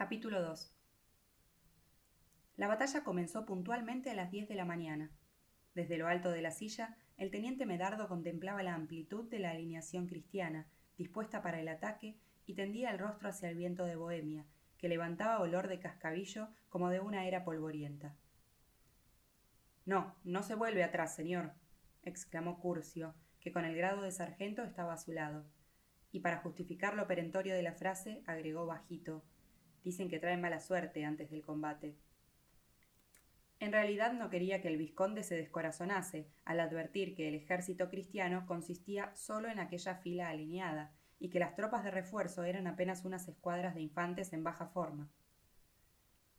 [0.00, 0.74] Capítulo 2
[2.56, 5.10] La batalla comenzó puntualmente a las diez de la mañana.
[5.74, 10.06] Desde lo alto de la silla, el teniente Medardo contemplaba la amplitud de la alineación
[10.06, 14.46] cristiana, dispuesta para el ataque, y tendía el rostro hacia el viento de Bohemia,
[14.78, 18.16] que levantaba olor de cascabillo como de una era polvorienta.
[19.84, 21.52] No, no se vuelve atrás, señor,
[22.04, 25.44] exclamó Curcio, que con el grado de sargento estaba a su lado.
[26.10, 29.22] Y para justificar lo perentorio de la frase, agregó bajito
[29.84, 31.96] Dicen que traen mala suerte antes del combate.
[33.60, 38.46] En realidad no quería que el vizconde se descorazonase al advertir que el ejército cristiano
[38.46, 43.28] consistía solo en aquella fila alineada y que las tropas de refuerzo eran apenas unas
[43.28, 45.10] escuadras de infantes en baja forma.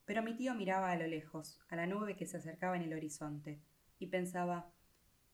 [0.05, 2.94] Pero mi tío miraba a lo lejos, a la nube que se acercaba en el
[2.94, 3.62] horizonte,
[4.00, 4.72] y pensaba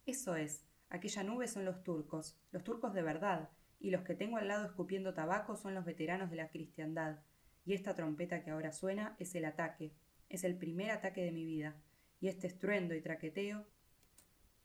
[0.05, 3.49] Eso es, aquella nube son los turcos, los turcos de verdad,
[3.79, 7.19] y los que tengo al lado escupiendo tabaco son los veteranos de la cristiandad,
[7.67, 9.91] y esta trompeta que ahora suena es el ataque,
[10.29, 11.75] es el primer ataque de mi vida,
[12.21, 13.67] y este estruendo y traqueteo,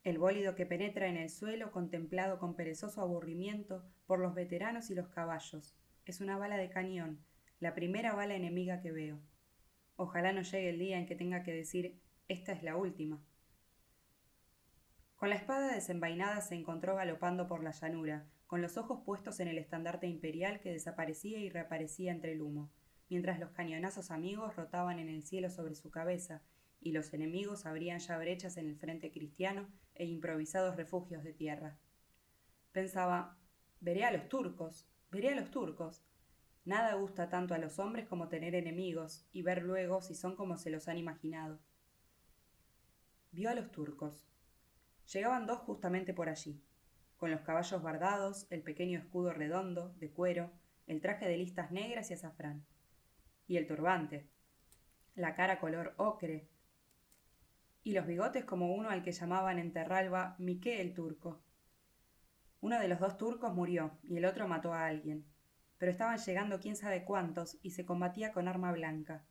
[0.04, 4.94] el bólido que penetra en el suelo contemplado con perezoso aburrimiento por los veteranos y
[4.94, 7.18] los caballos, es una bala de cañón,
[7.58, 9.18] la primera bala enemiga que veo.
[9.96, 11.98] Ojalá no llegue el día en que tenga que decir
[12.28, 13.20] esta es la última.
[15.16, 19.48] Con la espada desenvainada se encontró galopando por la llanura, con los ojos puestos en
[19.48, 22.70] el estandarte imperial que desaparecía y reaparecía entre el humo
[23.12, 26.40] mientras los cañonazos amigos rotaban en el cielo sobre su cabeza
[26.80, 31.76] y los enemigos abrían ya brechas en el frente cristiano e improvisados refugios de tierra.
[32.72, 33.36] Pensaba,
[33.80, 36.02] veré a los turcos, veré a los turcos.
[36.64, 40.56] Nada gusta tanto a los hombres como tener enemigos y ver luego si son como
[40.56, 41.60] se los han imaginado.
[43.30, 44.26] Vio a los turcos.
[45.12, 46.64] Llegaban dos justamente por allí,
[47.18, 50.50] con los caballos bardados, el pequeño escudo redondo, de cuero,
[50.86, 52.64] el traje de listas negras y azafrán
[53.46, 54.28] y el turbante,
[55.14, 56.48] la cara color ocre,
[57.84, 61.42] y los bigotes como uno al que llamaban en Terralba Miqué el turco.
[62.60, 65.26] Uno de los dos turcos murió y el otro mató a alguien,
[65.78, 69.24] pero estaban llegando quién sabe cuántos y se combatía con arma blanca.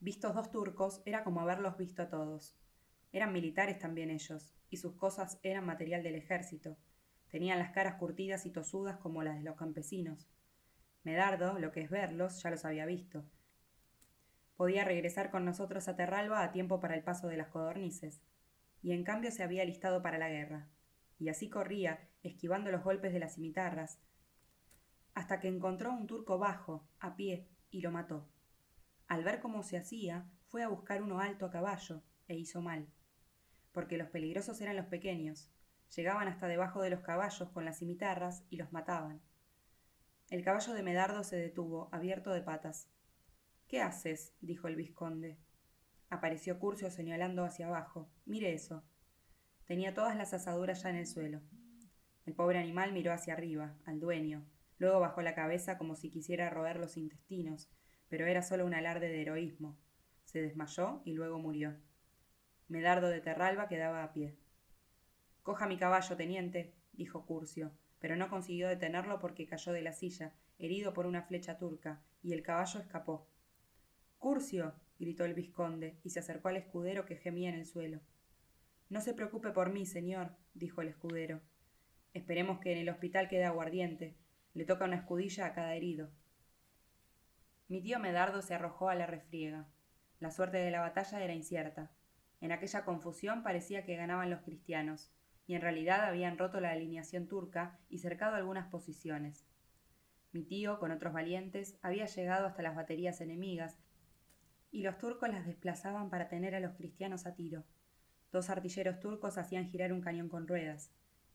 [0.00, 2.56] Vistos dos turcos era como haberlos visto a todos.
[3.12, 6.78] Eran militares también ellos, y sus cosas eran material del ejército.
[7.28, 10.30] Tenían las caras curtidas y tosudas como las de los campesinos.
[11.02, 13.24] Medardo, lo que es verlos, ya los había visto.
[14.56, 18.20] Podía regresar con nosotros a Terralba a tiempo para el paso de las codornices,
[18.82, 20.68] y en cambio se había listado para la guerra.
[21.18, 24.00] Y así corría, esquivando los golpes de las cimitarras,
[25.14, 28.28] hasta que encontró un turco bajo, a pie, y lo mató.
[29.08, 32.86] Al ver cómo se hacía, fue a buscar uno alto a caballo, e hizo mal.
[33.72, 35.50] Porque los peligrosos eran los pequeños.
[35.96, 39.20] Llegaban hasta debajo de los caballos con las cimitarras y los mataban.
[40.30, 42.86] El caballo de Medardo se detuvo, abierto de patas.
[43.66, 44.34] ¿Qué haces?
[44.42, 45.38] dijo el vizconde.
[46.10, 48.10] Apareció Curcio señalando hacia abajo.
[48.26, 48.84] Mire eso.
[49.64, 51.40] Tenía todas las asaduras ya en el suelo.
[52.26, 54.46] El pobre animal miró hacia arriba, al dueño.
[54.76, 57.70] Luego bajó la cabeza como si quisiera roer los intestinos,
[58.10, 59.78] pero era solo un alarde de heroísmo.
[60.24, 61.74] Se desmayó y luego murió.
[62.68, 64.36] Medardo de Terralba quedaba a pie.
[65.42, 70.34] Coja mi caballo, teniente, dijo Curcio pero no consiguió detenerlo porque cayó de la silla,
[70.58, 73.28] herido por una flecha turca, y el caballo escapó.
[74.18, 74.74] Curcio.
[74.98, 78.00] gritó el vizconde, y se acercó al escudero que gemía en el suelo.
[78.88, 81.40] No se preocupe por mí, señor, dijo el escudero.
[82.14, 84.16] Esperemos que en el hospital quede aguardiente.
[84.54, 86.10] Le toca una escudilla a cada herido.
[87.68, 89.68] Mi tío Medardo se arrojó a la refriega.
[90.20, 91.92] La suerte de la batalla era incierta.
[92.40, 95.12] En aquella confusión parecía que ganaban los cristianos,
[95.48, 99.46] y en realidad habían roto la alineación turca y cercado algunas posiciones.
[100.30, 103.78] Mi tío, con otros valientes, había llegado hasta las baterías enemigas,
[104.70, 107.64] y los turcos las desplazaban para tener a los cristianos a tiro.
[108.30, 110.92] Dos artilleros turcos hacían girar un cañón con ruedas.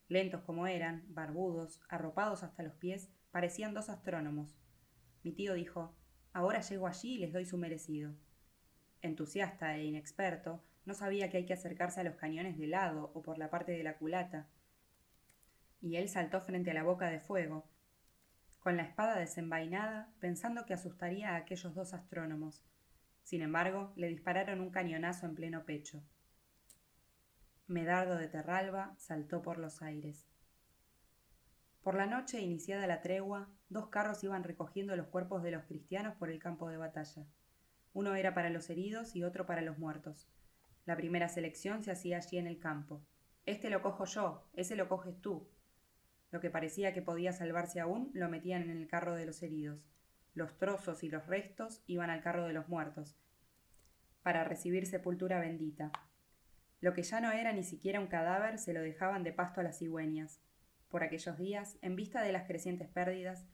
[0.07, 4.56] Lentos como eran, barbudos, arropados hasta los pies, parecían dos astrónomos.
[5.23, 5.97] Mi tío dijo
[6.34, 8.14] Ahora llego allí y les doy su merecido.
[9.02, 13.22] Entusiasta e inexperto, no sabía que hay que acercarse a los cañones de lado o
[13.22, 14.47] por la parte de la culata.
[15.82, 17.66] Y él saltó frente a la boca de fuego,
[18.59, 22.64] con la espada desenvainada, pensando que asustaría a aquellos dos astrónomos.
[23.24, 26.03] Sin embargo, le dispararon un cañonazo en pleno pecho.
[27.68, 30.28] Medardo de Terralba saltó por los aires.
[31.82, 36.16] Por la noche, iniciada la tregua, dos carros iban recogiendo los cuerpos de los cristianos
[36.16, 37.26] por el campo de batalla.
[37.91, 40.29] Uno era para los heridos y otro para los muertos.
[40.85, 43.06] La primera selección se hacía allí en el campo.
[43.46, 45.50] Este lo cojo yo, ese lo coges tú.
[46.32, 49.90] Lo que parecía que podía salvarse aún lo metían en el carro de los heridos.
[50.34, 53.16] Los trozos y los restos iban al carro de los muertos,
[54.24, 55.91] para recibir sepultura bendita.
[56.82, 59.64] Lo que ya no era ni siquiera un cadáver se lo dejaban de pasto a
[59.64, 60.41] las cigüeñas.
[60.90, 63.46] Por aquellos días, en vista de las crecientes pérdidas,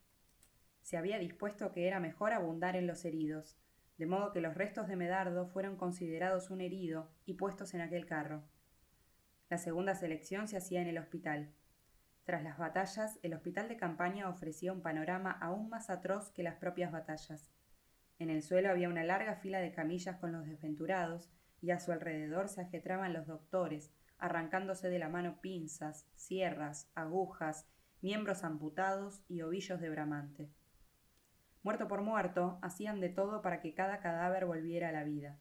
[0.81, 3.57] se había dispuesto que era mejor abundar en los heridos,
[3.99, 8.05] de modo que los restos de Medardo fueron considerados un herido y puestos en aquel
[8.05, 8.41] carro.
[9.49, 11.53] La segunda selección se hacía en el hospital.
[12.23, 16.55] Tras las batallas, el hospital de campaña ofrecía un panorama aún más atroz que las
[16.55, 17.51] propias batallas.
[18.19, 21.29] En el suelo había una larga fila de camillas con los desventurados,
[21.59, 27.67] y a su alrededor se ajetraban los doctores, arrancándose de la mano pinzas, sierras, agujas,
[27.99, 30.49] miembros amputados y ovillos de bramante.
[31.61, 35.37] Muerto por muerto, hacían de todo para que cada cadáver volviera a la vida.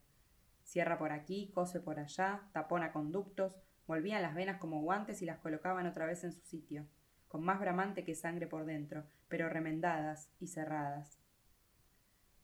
[0.64, 5.38] Cierra por aquí, cose por allá, tapona conductos, volvían las venas como guantes y las
[5.38, 6.86] colocaban otra vez en su sitio,
[7.28, 11.18] con más bramante que sangre por dentro, pero remendadas y cerradas.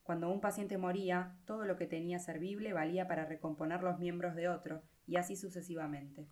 [0.05, 4.49] Cuando un paciente moría, todo lo que tenía servible valía para recomponer los miembros de
[4.49, 6.29] otro, y así sucesivamente.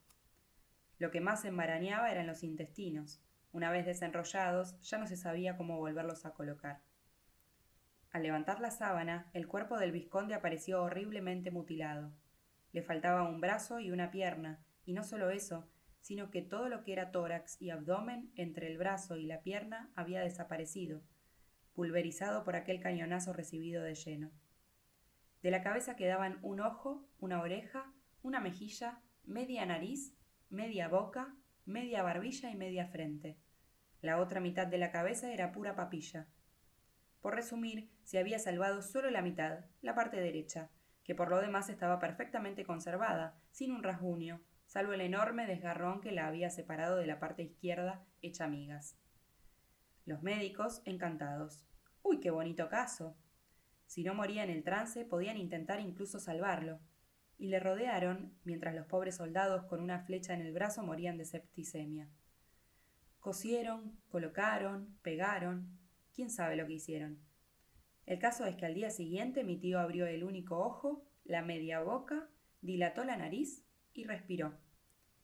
[0.99, 3.21] Lo que más embarañaba eran los intestinos.
[3.51, 6.81] Una vez desenrollados, ya no se sabía cómo volverlos a colocar.
[8.13, 12.13] Al levantar la sábana, el cuerpo del vizconde apareció horriblemente mutilado.
[12.73, 15.67] Le faltaba un brazo y una pierna, y no solo eso,
[16.03, 19.91] sino que todo lo que era tórax y abdomen entre el brazo y la pierna
[19.95, 21.03] había desaparecido,
[21.75, 24.31] pulverizado por aquel cañonazo recibido de lleno.
[25.41, 30.15] De la cabeza quedaban un ojo, una oreja, una mejilla, media nariz,
[30.51, 31.35] media boca,
[31.65, 33.39] media barbilla y media frente.
[34.03, 36.29] La otra mitad de la cabeza era pura papilla.
[37.23, 40.71] Por resumir, se había salvado solo la mitad, la parte derecha,
[41.05, 46.11] que por lo demás estaba perfectamente conservada, sin un rasguño, salvo el enorme desgarrón que
[46.11, 48.97] la había separado de la parte izquierda hecha migas.
[50.05, 51.65] Los médicos, encantados.
[52.03, 53.17] ¡Uy, qué bonito caso!
[53.87, 56.81] Si no moría en el trance, podían intentar incluso salvarlo.
[57.39, 61.25] Y le rodearon, mientras los pobres soldados con una flecha en el brazo morían de
[61.25, 62.09] septicemia.
[63.21, 65.79] Cosieron, colocaron, pegaron,
[66.15, 67.19] quién sabe lo que hicieron.
[68.07, 71.81] El caso es que al día siguiente mi tío abrió el único ojo, la media
[71.81, 72.29] boca,
[72.61, 74.59] dilató la nariz y respiró.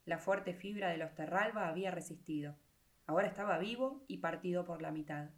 [0.05, 2.56] La fuerte fibra de los Terralba había resistido.
[3.06, 5.31] Ahora estaba vivo y partido por la mitad.